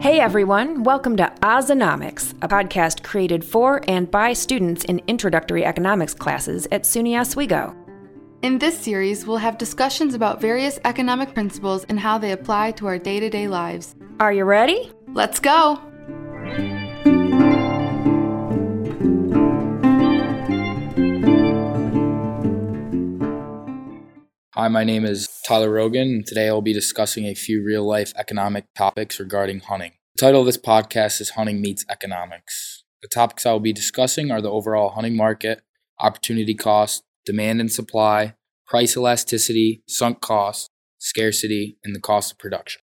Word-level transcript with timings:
Hey 0.00 0.20
everyone, 0.20 0.84
welcome 0.84 1.16
to 1.16 1.32
Ozonomics, 1.42 2.32
a 2.42 2.48
podcast 2.48 3.02
created 3.02 3.44
for 3.44 3.82
and 3.88 4.10
by 4.10 4.32
students 4.32 4.84
in 4.84 5.02
introductory 5.06 5.64
economics 5.64 6.14
classes 6.14 6.66
at 6.72 6.84
SUNY 6.84 7.20
Oswego. 7.20 7.76
In 8.42 8.58
this 8.58 8.78
series, 8.78 9.26
we'll 9.26 9.38
have 9.38 9.58
discussions 9.58 10.14
about 10.14 10.40
various 10.40 10.78
economic 10.84 11.34
principles 11.34 11.84
and 11.84 11.98
how 11.98 12.18
they 12.18 12.32
apply 12.32 12.70
to 12.72 12.86
our 12.86 12.98
day 12.98 13.20
to 13.20 13.28
day 13.28 13.48
lives. 13.48 13.96
Are 14.20 14.32
you 14.32 14.44
ready? 14.44 14.92
Let's 15.08 15.40
go! 15.40 15.87
Hi, 24.58 24.66
my 24.66 24.82
name 24.82 25.04
is 25.04 25.28
Tyler 25.46 25.70
Rogan, 25.70 26.08
and 26.08 26.26
today 26.26 26.48
I'll 26.48 26.60
be 26.60 26.72
discussing 26.72 27.26
a 27.26 27.34
few 27.36 27.64
real 27.64 27.86
life 27.86 28.12
economic 28.16 28.64
topics 28.76 29.20
regarding 29.20 29.60
hunting. 29.60 29.92
The 30.16 30.26
title 30.26 30.40
of 30.40 30.46
this 30.46 30.58
podcast 30.58 31.20
is 31.20 31.30
Hunting 31.30 31.60
Meets 31.60 31.84
Economics. 31.88 32.82
The 33.00 33.06
topics 33.06 33.46
I 33.46 33.52
will 33.52 33.60
be 33.60 33.72
discussing 33.72 34.32
are 34.32 34.42
the 34.42 34.50
overall 34.50 34.88
hunting 34.88 35.16
market, 35.16 35.62
opportunity 36.00 36.54
cost, 36.54 37.04
demand 37.24 37.60
and 37.60 37.70
supply, 37.70 38.34
price 38.66 38.96
elasticity, 38.96 39.84
sunk 39.86 40.20
cost, 40.20 40.70
scarcity, 40.98 41.78
and 41.84 41.94
the 41.94 42.00
cost 42.00 42.32
of 42.32 42.38
production. 42.38 42.82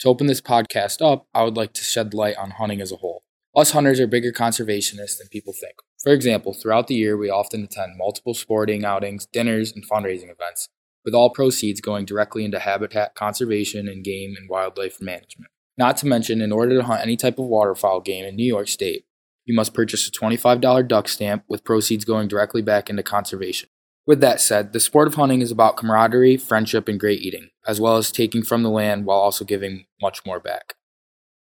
To 0.00 0.08
open 0.08 0.26
this 0.26 0.40
podcast 0.40 1.04
up, 1.04 1.26
I 1.34 1.42
would 1.42 1.54
like 1.58 1.74
to 1.74 1.84
shed 1.84 2.14
light 2.14 2.38
on 2.38 2.52
hunting 2.52 2.80
as 2.80 2.92
a 2.92 2.96
whole. 2.96 3.24
Us 3.54 3.72
hunters 3.72 4.00
are 4.00 4.06
bigger 4.06 4.32
conservationists 4.32 5.18
than 5.18 5.28
people 5.30 5.52
think. 5.52 5.74
For 6.02 6.14
example, 6.14 6.54
throughout 6.54 6.86
the 6.86 6.94
year, 6.94 7.18
we 7.18 7.28
often 7.28 7.62
attend 7.62 7.98
multiple 7.98 8.32
sporting 8.32 8.86
outings, 8.86 9.26
dinners, 9.26 9.70
and 9.70 9.86
fundraising 9.86 10.30
events 10.30 10.70
with 11.04 11.14
all 11.14 11.30
proceeds 11.30 11.80
going 11.80 12.04
directly 12.04 12.44
into 12.44 12.58
habitat 12.58 13.14
conservation 13.14 13.88
and 13.88 14.04
game 14.04 14.34
and 14.38 14.48
wildlife 14.48 15.00
management. 15.00 15.50
Not 15.76 15.96
to 15.98 16.06
mention, 16.06 16.40
in 16.40 16.52
order 16.52 16.76
to 16.76 16.84
hunt 16.84 17.02
any 17.02 17.16
type 17.16 17.38
of 17.38 17.46
waterfowl 17.46 18.00
game 18.00 18.24
in 18.24 18.36
New 18.36 18.46
York 18.46 18.68
State, 18.68 19.04
you 19.44 19.54
must 19.54 19.74
purchase 19.74 20.08
a 20.08 20.10
$25 20.10 20.88
duck 20.88 21.08
stamp 21.08 21.44
with 21.48 21.64
proceeds 21.64 22.04
going 22.04 22.28
directly 22.28 22.62
back 22.62 22.88
into 22.88 23.02
conservation. 23.02 23.68
With 24.06 24.20
that 24.20 24.40
said, 24.40 24.72
the 24.72 24.80
sport 24.80 25.08
of 25.08 25.14
hunting 25.14 25.40
is 25.40 25.50
about 25.50 25.76
camaraderie, 25.76 26.36
friendship, 26.36 26.88
and 26.88 27.00
great 27.00 27.20
eating, 27.20 27.50
as 27.66 27.80
well 27.80 27.96
as 27.96 28.12
taking 28.12 28.42
from 28.42 28.62
the 28.62 28.70
land 28.70 29.06
while 29.06 29.18
also 29.18 29.44
giving 29.44 29.86
much 30.00 30.24
more 30.26 30.40
back. 30.40 30.74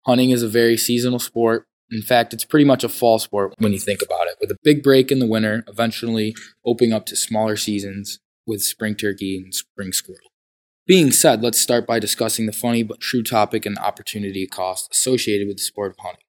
Hunting 0.05 0.31
is 0.31 0.43
a 0.43 0.47
very 0.47 0.77
seasonal 0.77 1.19
sport. 1.19 1.67
In 1.91 2.01
fact, 2.01 2.33
it's 2.33 2.45
pretty 2.45 2.65
much 2.65 2.83
a 2.83 2.89
fall 2.89 3.19
sport 3.19 3.53
when 3.59 3.73
you 3.73 3.79
think 3.79 4.01
about 4.01 4.27
it, 4.27 4.37
with 4.41 4.51
a 4.51 4.57
big 4.63 4.83
break 4.83 5.11
in 5.11 5.19
the 5.19 5.27
winter, 5.27 5.63
eventually 5.67 6.35
opening 6.65 6.93
up 6.93 7.05
to 7.07 7.15
smaller 7.15 7.55
seasons 7.55 8.19
with 8.47 8.63
spring 8.63 8.95
turkey 8.95 9.37
and 9.37 9.53
spring 9.53 9.91
squirrel. 9.91 10.31
Being 10.87 11.11
said, 11.11 11.43
let's 11.43 11.59
start 11.59 11.85
by 11.85 11.99
discussing 11.99 12.45
the 12.45 12.53
funny 12.53 12.81
but 12.81 13.01
true 13.01 13.21
topic 13.21 13.65
and 13.65 13.77
opportunity 13.77 14.47
cost 14.47 14.89
associated 14.89 15.45
with 15.45 15.57
the 15.57 15.63
sport 15.63 15.91
of 15.91 15.97
hunting. 15.99 16.23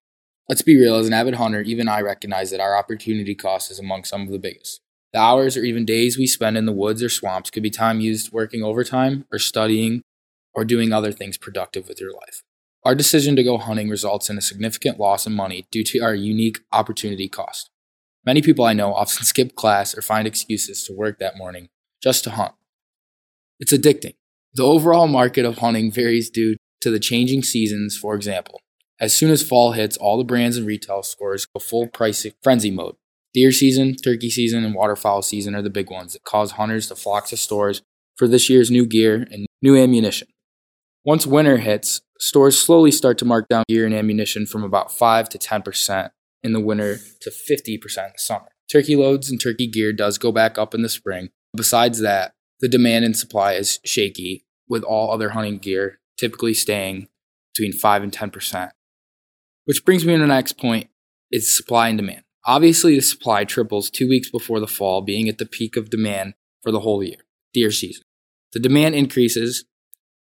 Let's 0.49 0.63
be 0.63 0.77
real, 0.77 0.97
as 0.97 1.07
an 1.07 1.13
avid 1.13 1.35
hunter, 1.35 1.61
even 1.61 1.89
I 1.89 2.01
recognize 2.01 2.51
that 2.51 2.61
our 2.61 2.77
opportunity 2.77 3.37
cost 3.37 3.71
is 3.71 3.79
among 3.79 4.03
some 4.03 4.23
of 4.23 4.31
the 4.31 4.39
biggest. 4.39 4.81
The 5.13 5.21
hours 5.21 5.57
or 5.57 5.63
even 5.63 5.85
days 5.85 6.19
we 6.19 6.27
spend 6.27 6.59
in 6.59 6.67
the 6.67 6.73
woods 6.73 7.03
or 7.03 7.09
swamps 7.09 7.51
could 7.51 7.63
be 7.63 7.71
time 7.71 8.01
used 8.01 8.33
working 8.33 8.65
overtime 8.65 9.27
or 9.31 9.39
studying 9.39 10.03
or 10.55 10.65
doing 10.65 10.93
other 10.93 11.13
things 11.13 11.39
productive 11.39 11.87
with 11.87 12.01
your 12.01 12.13
life. 12.13 12.43
Our 12.85 12.97
decision 12.97 13.37
to 13.37 13.45
go 13.45 13.59
hunting 13.59 13.89
results 13.89 14.29
in 14.29 14.39
a 14.39 14.43
significant 14.43 14.99
loss 14.99 15.27
in 15.27 15.35
money 15.35 15.67
due 15.71 15.85
to 15.85 16.01
our 16.01 16.15
unique 16.15 16.59
opportunity 16.73 17.29
cost. 17.29 17.71
Many 18.25 18.43
people 18.43 18.65
I 18.65 18.73
know 18.73 18.93
often 18.93 19.25
skip 19.25 19.55
class 19.55 19.97
or 19.97 20.03
find 20.03 20.27
excuses 20.27 20.83
to 20.85 20.93
work 20.93 21.21
that 21.21 21.39
morning 21.39 21.69
just 22.03 22.25
to 22.25 22.31
hunt. 22.31 22.53
It's 23.61 23.73
addicting. 23.73 24.15
The 24.55 24.65
overall 24.65 25.09
market 25.09 25.45
of 25.45 25.59
hunting 25.59 25.93
varies 25.93 26.31
due 26.31 26.57
to 26.81 26.91
the 26.91 27.01
changing 27.01 27.43
seasons, 27.43 27.97
for 27.97 28.15
example. 28.15 28.61
As 29.01 29.17
soon 29.17 29.31
as 29.31 29.43
fall 29.43 29.73
hits, 29.73 29.97
all 29.97 30.19
the 30.19 30.25
brands 30.25 30.57
and 30.57 30.67
retail 30.67 31.03
stores 31.03 31.47
go 31.47 31.61
full 31.61 31.87
price 31.87 32.27
frenzy 32.43 32.71
mode. 32.71 32.97
Deer 33.35 33.53
season, 33.53 33.95
turkey 33.95 34.31
season, 34.31 34.65
and 34.65 34.75
waterfowl 34.75 35.23
season 35.23 35.55
are 35.55 35.63
the 35.63 35.71
big 35.71 35.91
ones 35.91 36.15
that 36.15 36.25
cause 36.25 36.53
hunters 36.53 36.89
to 36.89 36.97
flock 36.97 37.27
to 37.29 37.37
stores 37.37 37.83
for 38.17 38.27
this 38.27 38.51
year's 38.51 38.71
new 38.71 38.87
gear 38.87 39.27
and 39.31 39.47
new 39.63 39.77
ammunition. 39.77 40.29
Once 41.05 41.27
winter 41.27 41.59
hits, 41.59 42.01
stores 42.19 42.59
slowly 42.59 42.91
start 42.91 43.19
to 43.19 43.25
mark 43.25 43.47
down 43.49 43.65
gear 43.69 43.87
and 43.87 43.95
ammunition 43.95 44.47
from 44.47 44.65
about 44.65 44.93
5 44.93 45.29
to 45.29 45.39
10% 45.39 46.11
in 46.43 46.53
the 46.53 46.61
winter 46.61 46.99
to 47.21 47.31
50% 47.31 47.69
in 47.69 47.83
the 47.87 48.13
summer. 48.17 48.49
Turkey 48.71 48.97
loads 48.97 49.31
and 49.31 49.41
turkey 49.41 49.69
gear 49.69 49.93
does 49.93 50.19
go 50.19 50.33
back 50.33 50.59
up 50.59 50.75
in 50.75 50.83
the 50.83 50.89
spring, 50.89 51.31
Besides 51.59 51.99
that, 51.99 52.35
the 52.61 52.69
demand 52.69 53.05
and 53.05 53.17
supply 53.17 53.55
is 53.55 53.81
shaky, 53.85 54.45
with 54.69 54.85
all 54.85 55.11
other 55.11 55.31
hunting 55.31 55.59
gear 55.59 55.99
typically 56.17 56.55
staying 56.55 57.09
between 57.53 57.73
5 57.73 58.03
and 58.05 58.13
10%. 58.13 58.71
Which 59.65 59.85
brings 59.85 60.05
me 60.05 60.13
to 60.13 60.21
the 60.21 60.27
next 60.27 60.53
point 60.53 60.89
is 61.33 61.57
supply 61.57 61.89
and 61.89 61.99
demand. 61.99 62.23
Obviously, 62.47 62.95
the 62.95 63.03
supply 63.03 63.45
triples 63.45 63.91
two 63.91 64.09
weeks 64.09 64.31
before 64.31 64.61
the 64.61 64.69
fall, 64.69 65.03
being 65.03 65.29
at 65.29 65.39
the 65.39 65.47
peak 65.47 65.77
of 65.77 65.91
demand 65.91 66.35
for 66.63 66.71
the 66.71 66.81
whole 66.81 67.03
year, 67.03 67.19
deer 67.53 67.73
season. 67.73 68.05
The 68.53 68.61
demand 68.61 68.95
increases, 68.95 69.65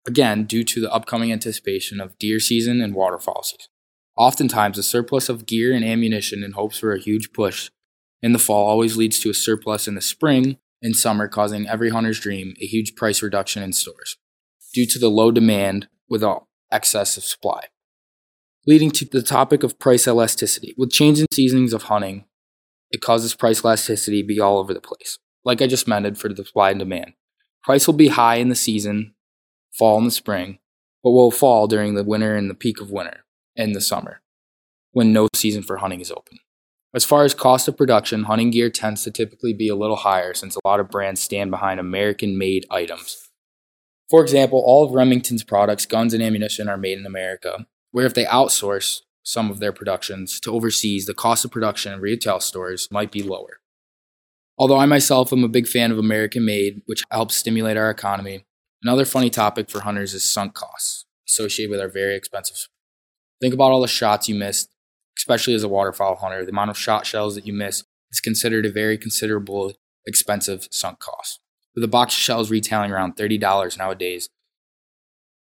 again, 0.06 0.44
due 0.44 0.64
to 0.64 0.80
the 0.80 0.90
upcoming 0.90 1.32
anticipation 1.32 2.00
of 2.00 2.18
deer 2.18 2.40
season 2.40 2.80
and 2.80 2.94
waterfowl 2.94 3.42
season. 3.42 3.66
Oftentimes, 4.16 4.78
a 4.78 4.82
surplus 4.82 5.28
of 5.28 5.44
gear 5.44 5.74
and 5.74 5.84
ammunition 5.84 6.42
in 6.42 6.52
hopes 6.52 6.78
for 6.78 6.94
a 6.94 7.00
huge 7.00 7.34
push 7.34 7.68
in 8.22 8.32
the 8.32 8.38
fall 8.38 8.66
always 8.66 8.96
leads 8.96 9.20
to 9.20 9.30
a 9.30 9.34
surplus 9.34 9.86
in 9.86 9.94
the 9.94 10.00
spring 10.00 10.56
in 10.82 10.94
summer, 10.94 11.28
causing 11.28 11.66
every 11.66 11.90
hunter's 11.90 12.20
dream 12.20 12.54
a 12.60 12.66
huge 12.66 12.94
price 12.94 13.22
reduction 13.22 13.62
in 13.62 13.72
stores 13.72 14.16
due 14.74 14.86
to 14.86 14.98
the 14.98 15.10
low 15.10 15.30
demand 15.30 15.88
without 16.08 16.46
excess 16.70 17.16
of 17.16 17.24
supply. 17.24 17.64
Leading 18.66 18.90
to 18.90 19.04
the 19.04 19.22
topic 19.22 19.62
of 19.62 19.78
price 19.78 20.06
elasticity. 20.08 20.74
With 20.76 20.90
changing 20.90 21.26
seasons 21.32 21.72
of 21.72 21.84
hunting, 21.84 22.24
it 22.90 23.00
causes 23.00 23.34
price 23.34 23.64
elasticity 23.64 24.22
to 24.22 24.26
be 24.26 24.40
all 24.40 24.58
over 24.58 24.74
the 24.74 24.80
place. 24.80 25.18
Like 25.44 25.62
I 25.62 25.66
just 25.66 25.88
mentioned 25.88 26.18
for 26.18 26.28
the 26.28 26.44
supply 26.44 26.70
and 26.70 26.78
demand. 26.78 27.12
Price 27.62 27.86
will 27.86 27.94
be 27.94 28.08
high 28.08 28.36
in 28.36 28.48
the 28.48 28.54
season, 28.54 29.14
fall 29.78 29.98
and 29.98 30.06
the 30.06 30.12
spring, 30.12 30.58
but 31.02 31.10
will 31.10 31.30
fall 31.30 31.66
during 31.66 31.94
the 31.94 32.04
winter 32.04 32.34
and 32.34 32.50
the 32.50 32.54
peak 32.54 32.80
of 32.80 32.90
winter 32.90 33.24
and 33.56 33.74
the 33.74 33.80
summer 33.80 34.20
when 34.92 35.12
no 35.12 35.28
season 35.34 35.62
for 35.62 35.76
hunting 35.76 36.00
is 36.00 36.10
open. 36.10 36.38
As 36.94 37.04
far 37.04 37.24
as 37.24 37.34
cost 37.34 37.68
of 37.68 37.76
production, 37.76 38.24
hunting 38.24 38.50
gear 38.50 38.70
tends 38.70 39.04
to 39.04 39.10
typically 39.10 39.52
be 39.52 39.68
a 39.68 39.76
little 39.76 39.96
higher 39.96 40.32
since 40.32 40.56
a 40.56 40.66
lot 40.66 40.80
of 40.80 40.90
brands 40.90 41.20
stand 41.20 41.50
behind 41.50 41.78
American 41.78 42.38
made 42.38 42.64
items. 42.70 43.28
For 44.08 44.22
example, 44.22 44.62
all 44.64 44.84
of 44.84 44.92
Remington's 44.92 45.42
products, 45.42 45.84
guns, 45.84 46.14
and 46.14 46.22
ammunition 46.22 46.68
are 46.68 46.76
made 46.76 46.98
in 46.98 47.06
America, 47.06 47.66
where 47.90 48.06
if 48.06 48.14
they 48.14 48.24
outsource 48.24 49.00
some 49.22 49.50
of 49.50 49.58
their 49.58 49.72
productions 49.72 50.38
to 50.40 50.52
overseas, 50.52 51.06
the 51.06 51.14
cost 51.14 51.44
of 51.44 51.50
production 51.50 51.92
in 51.92 52.00
retail 52.00 52.38
stores 52.38 52.88
might 52.90 53.10
be 53.10 53.22
lower. 53.22 53.58
Although 54.56 54.78
I 54.78 54.86
myself 54.86 55.32
am 55.32 55.44
a 55.44 55.48
big 55.48 55.66
fan 55.66 55.90
of 55.90 55.98
American 55.98 56.46
made, 56.46 56.82
which 56.86 57.02
helps 57.10 57.36
stimulate 57.36 57.76
our 57.76 57.90
economy, 57.90 58.46
another 58.82 59.04
funny 59.04 59.28
topic 59.28 59.68
for 59.68 59.80
hunters 59.80 60.14
is 60.14 60.30
sunk 60.30 60.54
costs 60.54 61.04
associated 61.28 61.70
with 61.70 61.80
our 61.80 61.88
very 61.88 62.14
expensive. 62.14 62.68
Think 63.40 63.52
about 63.52 63.72
all 63.72 63.82
the 63.82 63.88
shots 63.88 64.28
you 64.28 64.36
missed 64.36 64.70
especially 65.16 65.54
as 65.54 65.62
a 65.62 65.68
waterfowl 65.68 66.16
hunter. 66.16 66.44
The 66.44 66.50
amount 66.50 66.70
of 66.70 66.78
shot 66.78 67.06
shells 67.06 67.34
that 67.34 67.46
you 67.46 67.52
miss 67.52 67.84
is 68.10 68.20
considered 68.20 68.66
a 68.66 68.72
very 68.72 68.98
considerable 68.98 69.72
expensive 70.06 70.68
sunk 70.70 70.98
cost. 71.00 71.40
With 71.74 71.84
a 71.84 71.88
box 71.88 72.14
of 72.14 72.20
shells 72.20 72.50
retailing 72.50 72.90
around 72.90 73.16
$30 73.16 73.78
nowadays, 73.78 74.28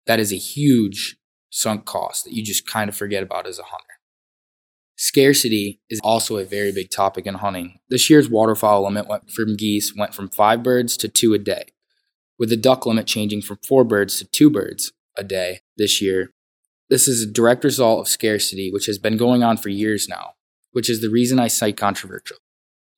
that 0.05 0.19
is 0.19 0.31
a 0.31 0.37
huge 0.37 1.17
sunk 1.49 1.85
cost 1.85 2.25
that 2.25 2.33
you 2.33 2.43
just 2.43 2.67
kind 2.67 2.89
of 2.89 2.95
forget 2.95 3.23
about 3.23 3.47
as 3.47 3.59
a 3.59 3.63
hunter. 3.63 3.85
Scarcity 4.97 5.81
is 5.89 5.99
also 6.03 6.37
a 6.37 6.45
very 6.45 6.71
big 6.71 6.91
topic 6.91 7.25
in 7.25 7.35
hunting. 7.35 7.79
This 7.89 8.09
year's 8.09 8.29
waterfowl 8.29 8.83
limit 8.83 9.07
went 9.07 9.31
from 9.31 9.57
geese 9.57 9.95
went 9.95 10.13
from 10.13 10.29
five 10.29 10.61
birds 10.61 10.95
to 10.97 11.07
two 11.07 11.33
a 11.33 11.39
day, 11.39 11.65
with 12.37 12.49
the 12.49 12.57
duck 12.57 12.85
limit 12.85 13.07
changing 13.07 13.41
from 13.41 13.57
four 13.67 13.83
birds 13.83 14.19
to 14.19 14.25
two 14.25 14.51
birds 14.51 14.91
a 15.17 15.23
day 15.23 15.61
this 15.75 16.01
year 16.01 16.33
this 16.91 17.07
is 17.07 17.23
a 17.23 17.31
direct 17.31 17.63
result 17.63 18.01
of 18.01 18.07
scarcity, 18.09 18.69
which 18.69 18.85
has 18.85 18.97
been 18.97 19.15
going 19.15 19.43
on 19.43 19.55
for 19.55 19.69
years 19.69 20.09
now, 20.09 20.33
which 20.73 20.89
is 20.89 20.99
the 20.99 21.09
reason 21.09 21.39
I 21.39 21.47
cite 21.47 21.77
controversial. 21.77 22.35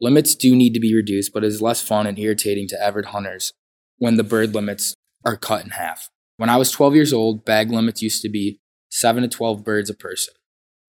Limits 0.02 0.34
do 0.34 0.56
need 0.56 0.74
to 0.74 0.80
be 0.80 0.96
reduced, 0.96 1.32
but 1.32 1.44
it 1.44 1.48
is 1.48 1.62
less 1.62 1.80
fun 1.80 2.08
and 2.08 2.18
irritating 2.18 2.68
to 2.70 2.84
avid 2.84 3.06
hunters 3.06 3.54
when 4.00 4.18
the 4.18 4.24
bird 4.24 4.56
limits 4.56 4.96
are 5.24 5.38
cut 5.38 5.64
in 5.64 5.70
half. 5.70 6.10
When 6.38 6.50
I 6.50 6.58
was 6.58 6.72
12 6.72 6.96
years 6.96 7.14
old, 7.14 7.46
bag 7.46 7.70
limits 7.70 8.02
used 8.02 8.24
to 8.24 8.30
be 8.30 8.60
7 8.90 9.22
to 9.22 9.30
12 9.30 9.64
birds 9.64 9.92
a 9.92 9.94
person. 9.94 10.34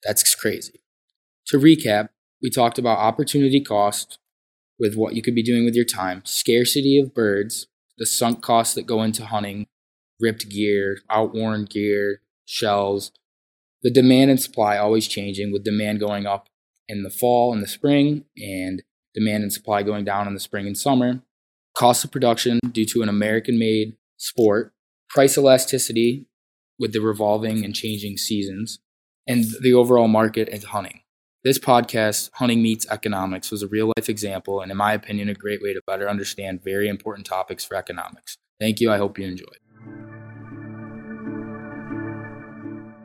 That's 0.02 0.34
crazy. 0.34 0.80
To 1.48 1.58
recap, 1.58 2.08
we 2.42 2.48
talked 2.48 2.78
about 2.78 2.98
opportunity 2.98 3.60
cost 3.60 4.18
with 4.78 4.94
what 4.96 5.14
you 5.14 5.20
could 5.20 5.34
be 5.34 5.42
doing 5.42 5.66
with 5.66 5.74
your 5.74 5.84
time, 5.84 6.22
scarcity 6.24 6.98
of 6.98 7.14
birds, 7.14 7.66
the 7.98 8.06
sunk 8.06 8.42
costs 8.42 8.74
that 8.74 8.86
go 8.86 9.02
into 9.02 9.26
hunting, 9.26 9.66
ripped 10.18 10.48
gear, 10.48 11.00
outworn 11.10 11.66
gear, 11.66 12.22
shells. 12.44 13.12
The 13.82 13.90
demand 13.90 14.30
and 14.30 14.40
supply 14.40 14.76
always 14.76 15.06
changing, 15.06 15.52
with 15.52 15.64
demand 15.64 16.00
going 16.00 16.26
up 16.26 16.48
in 16.88 17.02
the 17.02 17.10
fall 17.10 17.52
and 17.52 17.62
the 17.62 17.68
spring, 17.68 18.24
and 18.36 18.82
demand 19.14 19.42
and 19.42 19.52
supply 19.52 19.82
going 19.82 20.04
down 20.04 20.26
in 20.26 20.34
the 20.34 20.40
spring 20.40 20.66
and 20.66 20.76
summer. 20.76 21.20
Cost 21.74 22.04
of 22.04 22.12
production 22.12 22.60
due 22.70 22.86
to 22.86 23.02
an 23.02 23.08
American 23.08 23.58
made 23.58 23.96
sport. 24.16 24.72
Price 25.08 25.36
elasticity 25.36 26.26
with 26.78 26.92
the 26.92 27.00
revolving 27.00 27.64
and 27.64 27.74
changing 27.74 28.16
seasons 28.16 28.80
and 29.26 29.44
the 29.60 29.72
overall 29.72 30.08
market 30.08 30.48
and 30.48 30.64
hunting. 30.64 31.00
This 31.44 31.58
podcast, 31.58 32.30
Hunting 32.34 32.62
Meets 32.62 32.86
Economics, 32.90 33.50
was 33.50 33.62
a 33.62 33.68
real 33.68 33.92
life 33.96 34.08
example 34.08 34.60
and, 34.60 34.70
in 34.70 34.78
my 34.78 34.94
opinion, 34.94 35.28
a 35.28 35.34
great 35.34 35.62
way 35.62 35.74
to 35.74 35.80
better 35.86 36.08
understand 36.08 36.64
very 36.64 36.88
important 36.88 37.26
topics 37.26 37.64
for 37.64 37.76
economics. 37.76 38.38
Thank 38.58 38.80
you. 38.80 38.90
I 38.90 38.96
hope 38.96 39.18
you 39.18 39.26
enjoyed. 39.26 39.63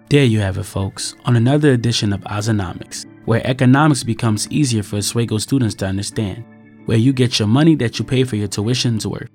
There 0.09 0.25
you 0.25 0.39
have 0.39 0.57
it, 0.57 0.63
folks, 0.63 1.15
on 1.25 1.35
another 1.35 1.71
edition 1.71 2.13
of 2.13 2.21
Ozonomics, 2.21 3.05
where 3.25 3.45
economics 3.45 4.03
becomes 4.03 4.47
easier 4.49 4.81
for 4.81 4.97
Oswego 4.97 5.37
students 5.37 5.75
to 5.75 5.85
understand, 5.85 6.43
where 6.87 6.97
you 6.97 7.13
get 7.13 7.37
your 7.37 7.47
money 7.47 7.75
that 7.75 7.99
you 7.99 8.05
pay 8.05 8.23
for 8.23 8.35
your 8.35 8.47
tuition's 8.47 9.05
worth. 9.05 9.29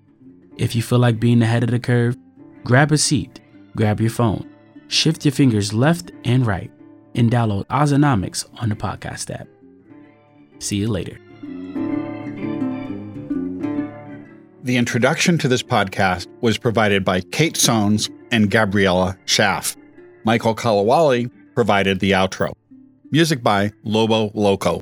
If 0.57 0.75
you 0.75 0.83
feel 0.83 0.99
like 0.99 1.21
being 1.21 1.43
ahead 1.43 1.63
of 1.63 1.71
the 1.71 1.79
curve, 1.79 2.17
grab 2.65 2.91
a 2.91 2.99
seat, 2.99 3.41
grab 3.77 4.01
your 4.01 4.11
phone, 4.11 4.51
shift 4.89 5.25
your 5.25 5.31
fingers 5.31 5.73
left 5.73 6.11
and 6.25 6.45
right, 6.45 6.73
and 7.15 7.31
download 7.31 7.67
Ozonomics 7.67 8.45
on 8.61 8.69
the 8.69 8.75
podcast 8.75 9.33
app. 9.33 9.47
See 10.59 10.75
you 10.75 10.89
later. 10.89 11.21
The 14.65 14.77
introduction 14.77 15.39
to 15.39 15.47
this 15.47 15.63
podcast 15.63 16.27
was 16.41 16.59
provided 16.59 17.05
by 17.05 17.21
Kate 17.21 17.55
Sones 17.55 18.11
and 18.33 18.51
Gabriella 18.51 19.17
Schaff. 19.27 19.77
Michael 20.25 20.55
Kalawali 20.57 21.31
provided 21.55 22.01
the 22.01 22.13
outro. 22.13 22.55
Music 23.11 23.43
by 23.43 23.73
Lobo 23.85 24.31
Loco. 24.35 24.81